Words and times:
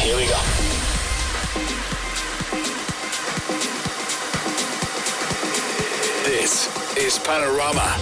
Here 0.00 0.16
we 0.16 0.24
go. 0.24 0.40
This 6.24 6.68
is 6.96 7.18
Panorama. 7.18 7.96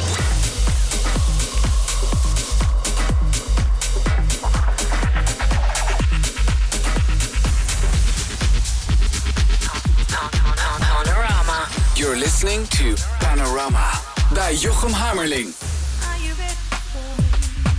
Panorama. 10.81 11.69
You're 11.95 12.17
listening 12.17 12.69
to 12.69 12.95
Panorama 13.19 13.91
bij 14.33 14.55
Jochem 14.55 14.93
Hammerling. 14.93 15.55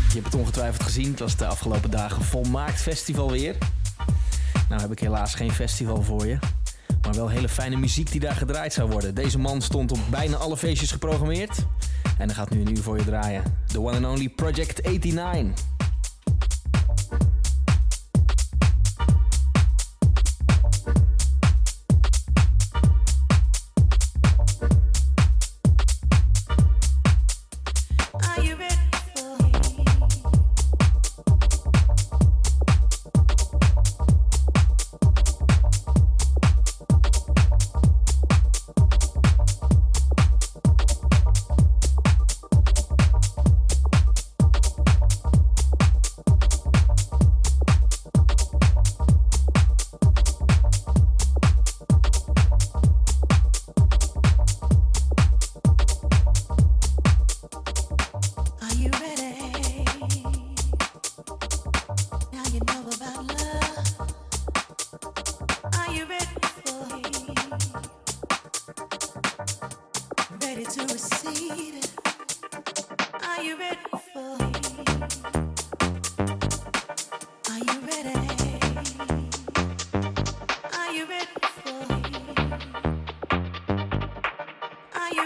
Je 0.08 0.16
hebt 0.16 0.26
het 0.26 0.36
ongetwijfeld 0.36 0.84
gezien. 0.84 1.10
Het 1.10 1.20
was 1.20 1.36
de 1.36 1.46
afgelopen 1.46 1.92
dagen 1.92 2.24
volmaakt 2.24 2.82
festival 2.82 3.32
weer. 3.32 3.56
Nou 4.70 4.82
heb 4.82 4.92
ik 4.92 5.00
helaas 5.00 5.36
geen 5.36 5.52
festival 5.52 6.02
voor 6.02 6.26
je. 6.26 6.38
Maar 7.02 7.14
wel 7.14 7.30
hele 7.30 7.50
fijne 7.50 7.76
muziek 7.76 8.12
die 8.12 8.20
daar 8.20 8.36
gedraaid 8.36 8.74
zou 8.74 8.90
worden. 8.90 9.16
Deze 9.16 9.40
man 9.40 9.62
stond 9.62 9.92
op 9.92 10.00
bijna 10.10 10.36
alle 10.36 10.58
feestjes 10.58 10.92
geprogrammeerd. 10.92 11.66
En 12.18 12.26
hij 12.26 12.36
gaat 12.36 12.50
nu 12.50 12.62
een 12.62 12.72
uur 12.72 12.84
voor 12.84 12.98
je 12.98 13.04
draaien. 13.04 13.44
The 13.66 13.80
one 13.82 13.96
and 13.96 14.06
only 14.06 14.30
Project 14.30 14.84
89. 14.84 15.69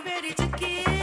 Ready 0.06 0.34
to 0.34 0.48
give? 0.58 1.03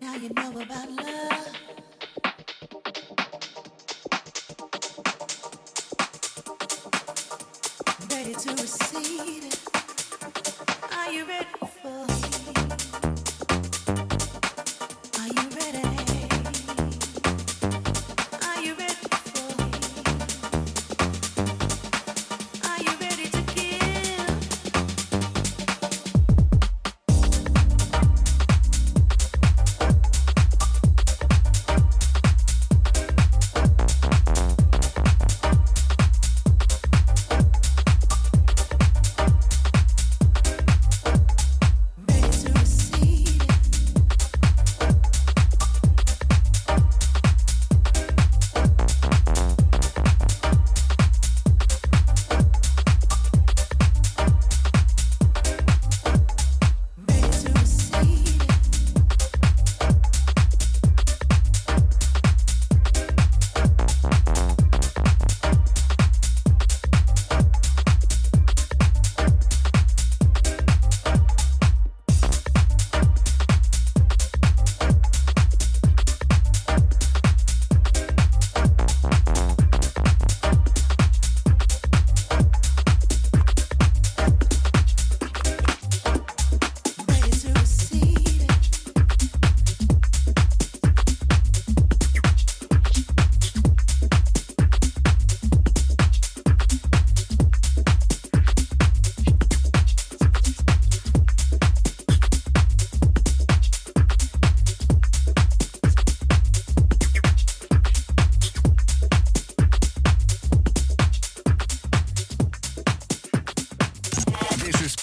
Ready 0.00 0.28
to 8.34 8.50
receive 8.52 9.44
it. 9.44 9.60
Are 10.94 11.12
you 11.12 11.26
ready 11.26 11.46
for? 11.82 12.47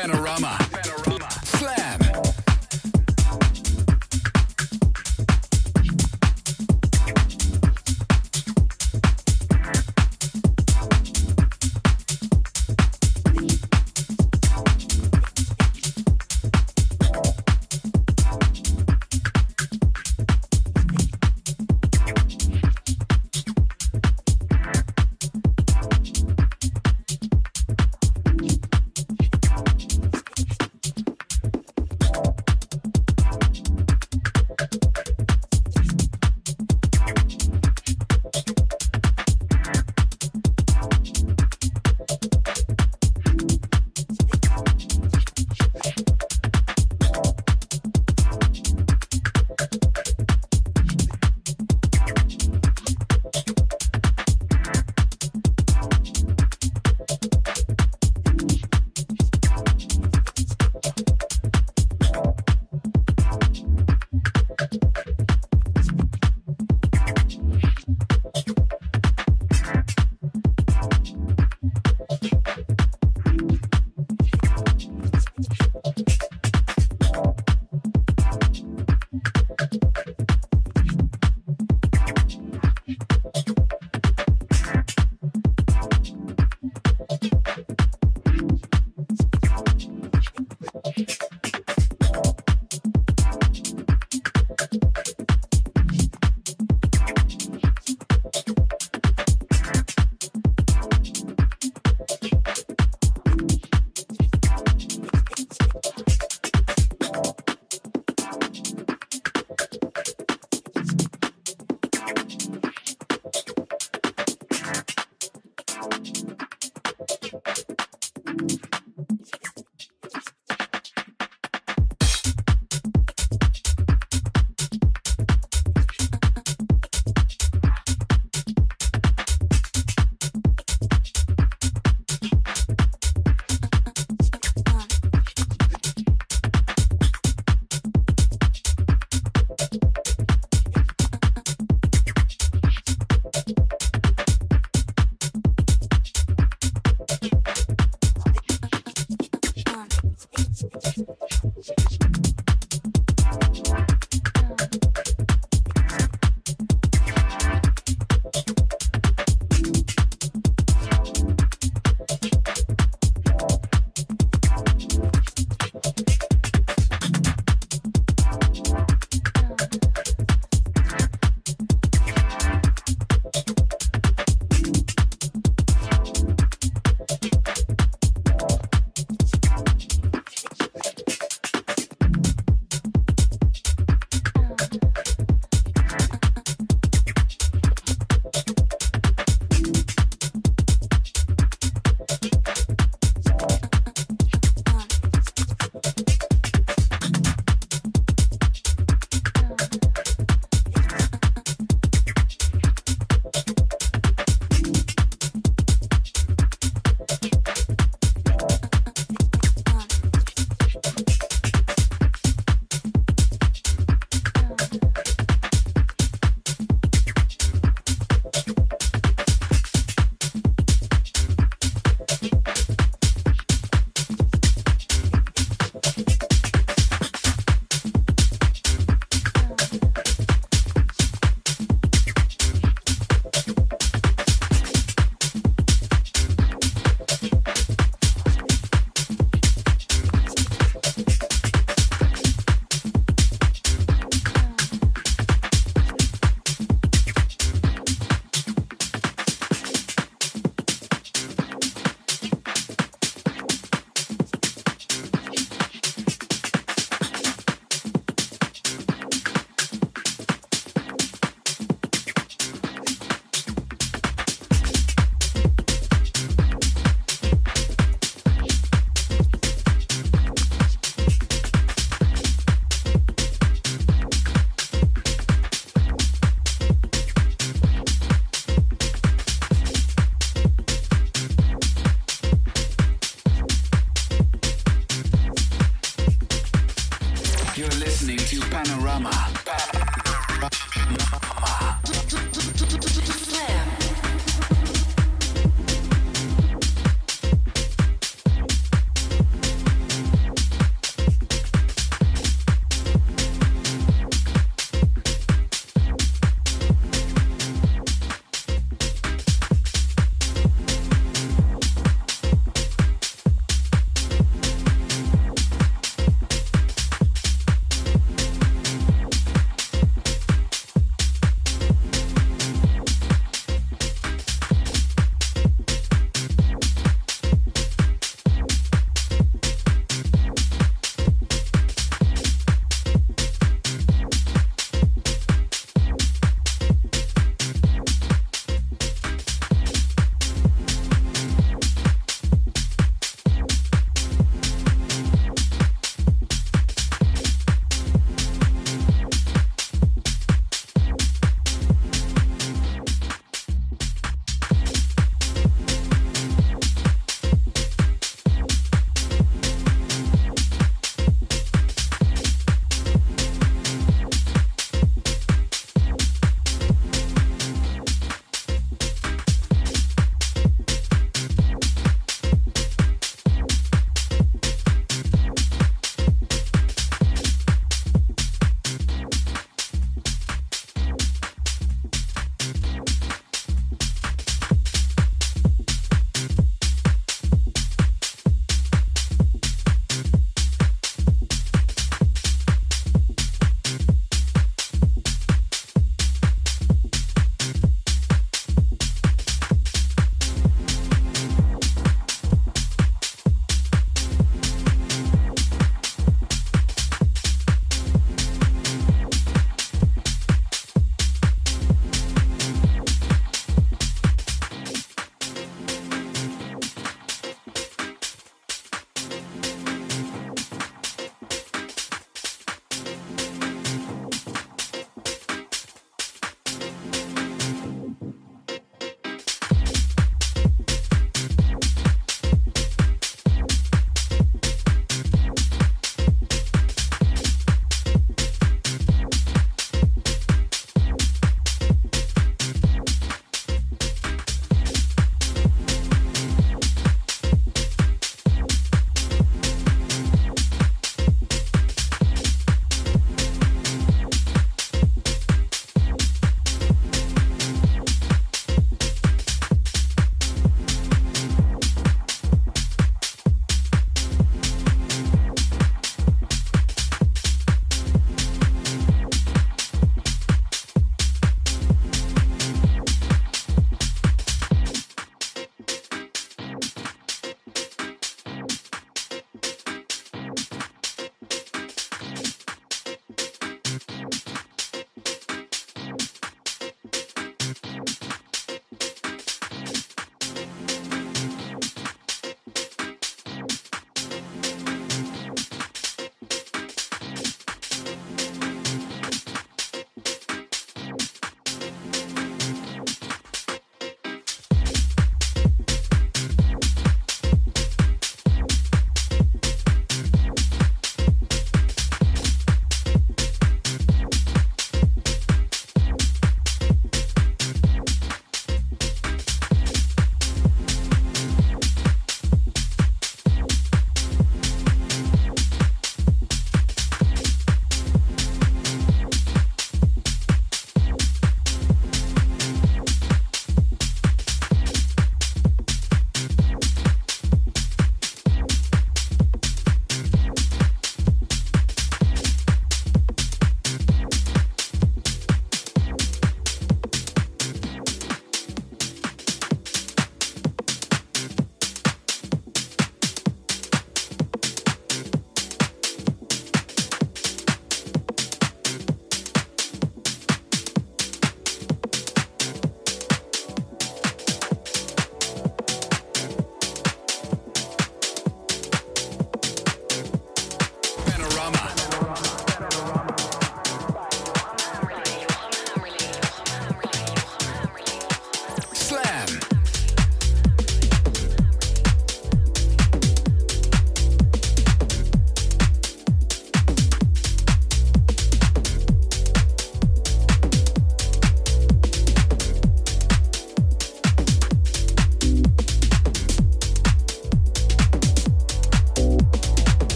Panorama. 0.00 0.69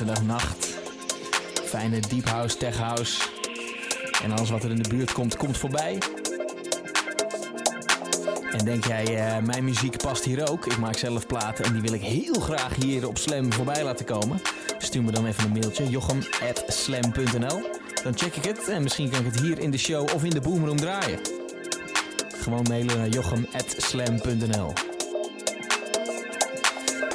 Zaterdagnacht. 0.00 0.66
Fijne 1.64 2.00
deep 2.00 2.28
house, 2.28 2.56
tech 2.56 2.76
house. 2.76 3.20
En 4.22 4.32
alles 4.32 4.50
wat 4.50 4.64
er 4.64 4.70
in 4.70 4.82
de 4.82 4.88
buurt 4.88 5.12
komt, 5.12 5.36
komt 5.36 5.56
voorbij. 5.56 5.98
En 8.52 8.64
denk 8.64 8.86
jij, 8.86 9.04
eh, 9.04 9.42
mijn 9.42 9.64
muziek 9.64 9.96
past 9.96 10.24
hier 10.24 10.50
ook? 10.50 10.66
Ik 10.66 10.78
maak 10.78 10.96
zelf 10.96 11.26
platen 11.26 11.64
en 11.64 11.72
die 11.72 11.82
wil 11.82 11.92
ik 11.92 12.00
heel 12.00 12.34
graag 12.34 12.74
hier 12.74 13.08
op 13.08 13.18
Slam 13.18 13.52
voorbij 13.52 13.84
laten 13.84 14.04
komen. 14.04 14.40
Stuur 14.78 15.02
me 15.02 15.12
dan 15.12 15.26
even 15.26 15.44
een 15.44 15.52
mailtje, 15.52 15.88
jochem.slam.nl. 15.88 17.70
Dan 18.02 18.18
check 18.18 18.36
ik 18.36 18.44
het 18.44 18.68
en 18.68 18.82
misschien 18.82 19.10
kan 19.10 19.20
ik 19.20 19.32
het 19.32 19.40
hier 19.40 19.58
in 19.58 19.70
de 19.70 19.78
show 19.78 20.14
of 20.14 20.24
in 20.24 20.30
de 20.30 20.40
boomroom 20.40 20.76
draaien. 20.76 21.20
Gewoon 22.42 22.66
mailen 22.68 22.96
naar 22.96 23.08
jochem.slam.nl. 23.08 24.89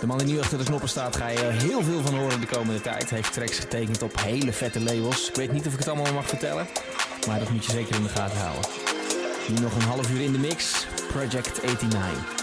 De 0.06 0.12
man 0.12 0.20
die 0.20 0.34
nu 0.34 0.39
achter 0.39 0.58
de 0.58 0.63
knoppen 0.63 0.89
staat, 0.89 1.15
ga 1.15 1.28
je 1.28 1.39
heel 1.39 1.84
veel 1.84 2.02
van 2.02 2.15
horen 2.15 2.39
de 2.39 2.46
komende 2.46 2.82
tijd. 2.82 3.10
Heeft 3.10 3.34
tracks 3.34 3.60
getekend 3.60 4.02
op 4.02 4.22
hele 4.22 4.54
vette 4.54 4.82
labels. 4.82 5.30
Ik 5.30 5.36
weet 5.36 5.52
niet 5.52 5.68
of 5.68 5.74
ik 5.74 5.80
het 5.80 5.88
allemaal 5.88 6.13
mag 6.13 6.28
vertellen, 6.28 6.68
maar 7.28 7.39
dat 7.39 7.50
moet 7.50 7.65
je 7.65 7.72
zeker 7.72 7.96
in 7.96 8.04
de 8.04 8.10
gaten 8.10 8.38
houden. 8.38 8.70
Nu 9.48 9.62
nog 9.62 9.76
een 9.76 9.82
half 9.82 10.12
uur 10.12 10.22
in 10.22 10.32
de 10.32 10.39
mix. 10.39 10.88
Project 11.08 11.63
89. 11.63 12.35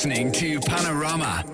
Listening 0.00 0.32
to 0.32 0.58
Panorama. 0.60 1.49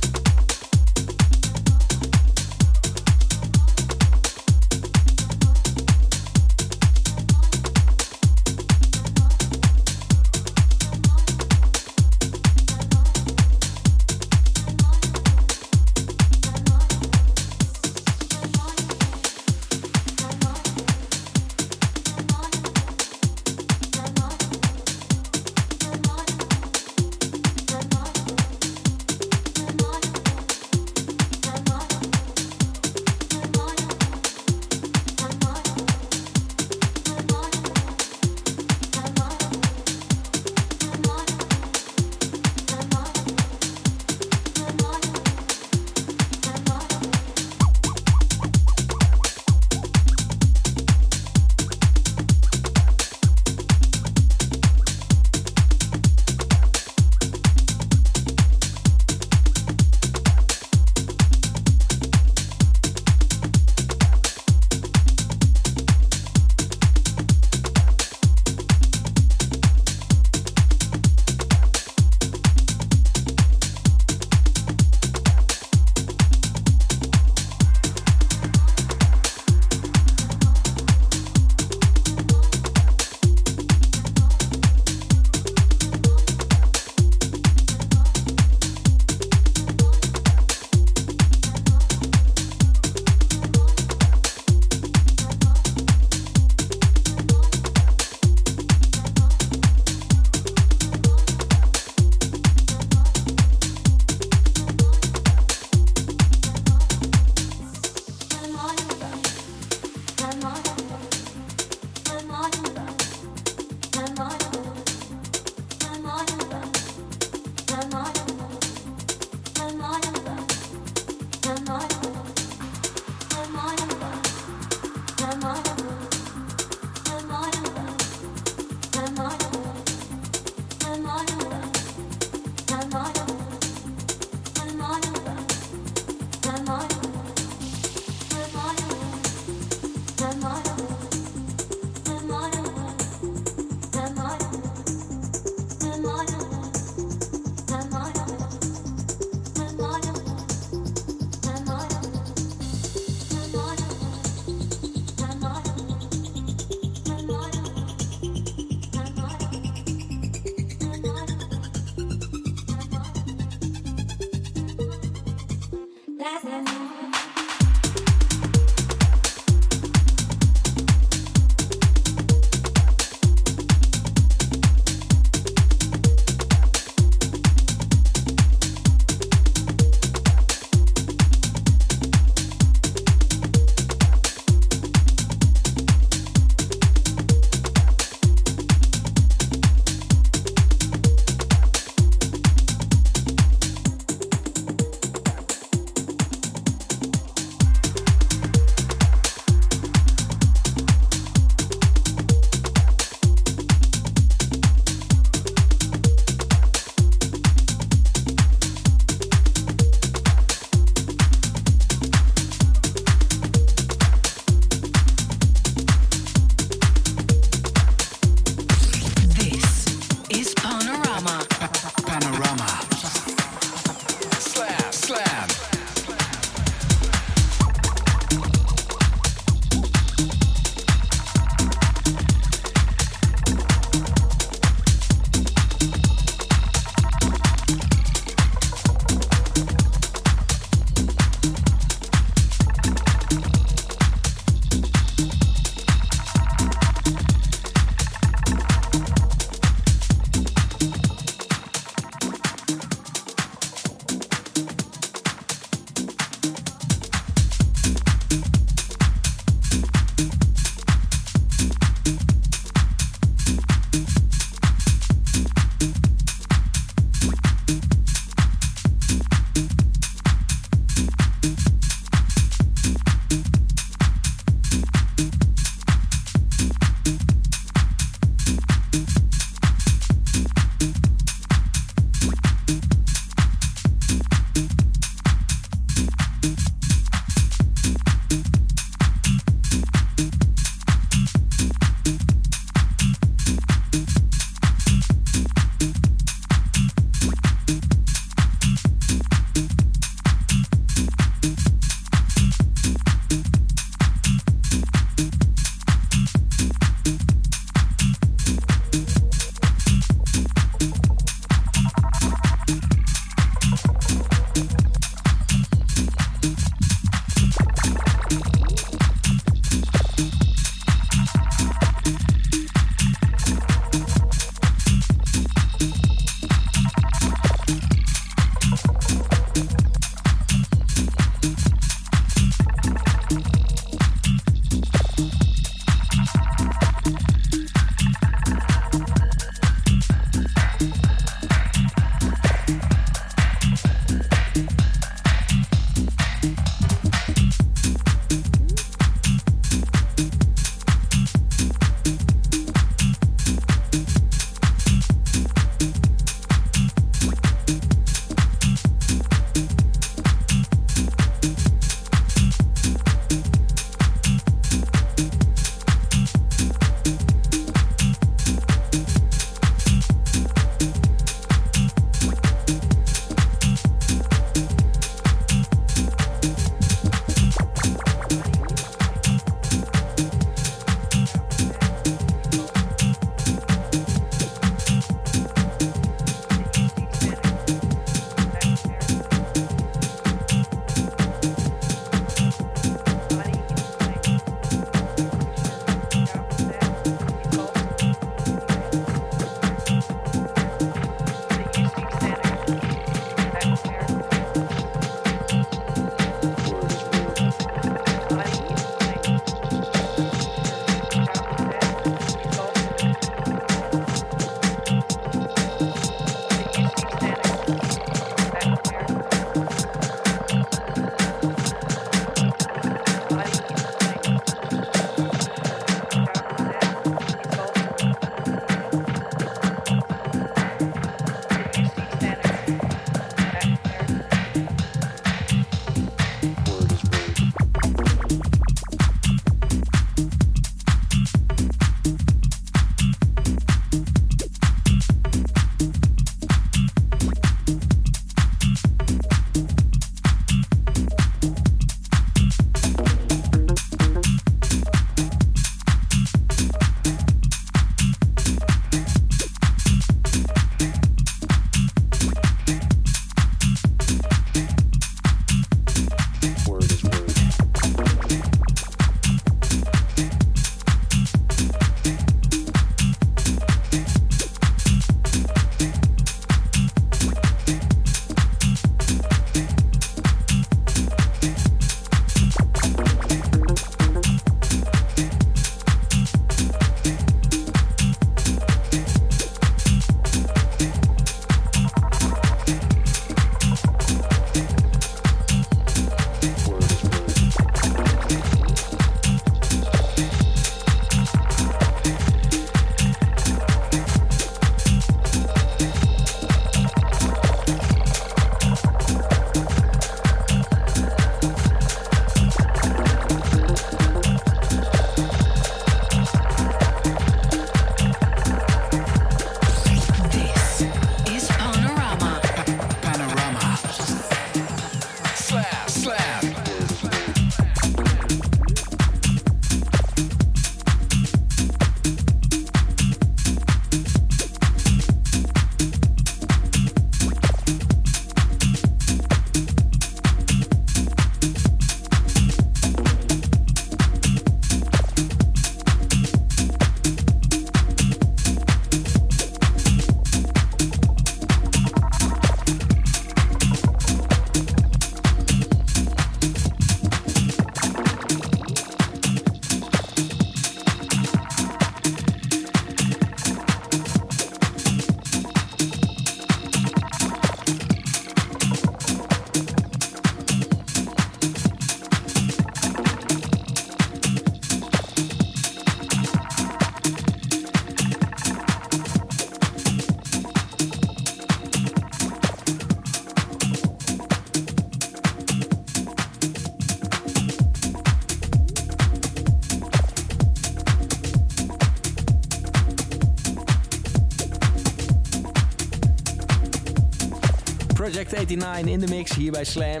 in 598.52 599.00
de 599.00 599.08
mix 599.08 599.34
hier 599.34 599.52
bij 599.52 599.64
Slam. 599.64 600.00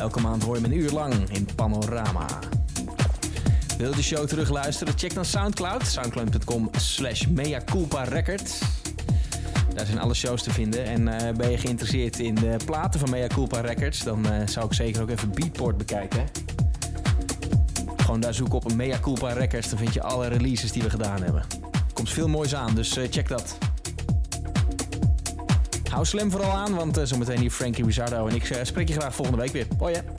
Elke 0.00 0.20
maand 0.20 0.42
hoor 0.42 0.54
je 0.54 0.60
me 0.60 0.66
een 0.66 0.78
uur 0.78 0.90
lang 0.90 1.14
in 1.30 1.48
Panorama. 1.54 2.26
Wil 3.78 3.90
je 3.90 3.96
de 3.96 4.02
show 4.02 4.26
terugluisteren? 4.26 4.94
Check 4.96 5.14
dan 5.14 5.24
Soundcloud. 5.24 5.86
Soundcloud.com 5.86 6.70
slash 6.76 7.24
Records. 8.08 8.60
Daar 9.74 9.86
zijn 9.86 9.98
alle 9.98 10.14
shows 10.14 10.42
te 10.42 10.50
vinden. 10.50 10.84
En 10.84 11.08
eh, 11.08 11.34
ben 11.34 11.50
je 11.50 11.58
geïnteresseerd 11.58 12.18
in 12.18 12.34
de 12.34 12.56
platen 12.64 13.00
van 13.00 13.10
Mea 13.10 13.26
Culpa 13.26 13.60
Records... 13.60 14.02
dan 14.02 14.30
eh, 14.30 14.46
zou 14.46 14.66
ik 14.66 14.72
zeker 14.72 15.02
ook 15.02 15.10
even 15.10 15.30
Beatport 15.30 15.76
bekijken. 15.76 16.24
Gewoon 17.96 18.20
daar 18.20 18.34
zoeken 18.34 18.54
op 18.54 18.72
Mea 18.74 18.98
Culpa 19.00 19.32
Records. 19.32 19.68
Dan 19.68 19.78
vind 19.78 19.94
je 19.94 20.02
alle 20.02 20.26
releases 20.26 20.72
die 20.72 20.82
we 20.82 20.90
gedaan 20.90 21.22
hebben. 21.22 21.44
Komt 21.92 22.10
veel 22.10 22.28
moois 22.28 22.54
aan, 22.54 22.74
dus 22.74 22.96
eh, 22.96 23.10
check 23.10 23.28
dat. 23.28 23.67
Hou 25.98 26.10
slim 26.10 26.30
vooral 26.30 26.50
aan, 26.50 26.74
want 26.74 27.00
zometeen 27.04 27.38
hier 27.38 27.50
Frankie 27.50 27.84
Rizzardo 27.84 28.26
en 28.26 28.34
ik 28.34 28.58
spreek 28.62 28.88
je 28.88 28.94
graag 28.94 29.14
volgende 29.14 29.40
week 29.40 29.52
weer. 29.52 29.66
Hoi 29.78 29.94
hè. 29.94 30.17